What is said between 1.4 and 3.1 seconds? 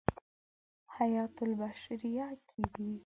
البشریة کې دی.